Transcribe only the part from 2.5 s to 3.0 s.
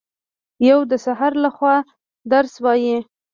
وايي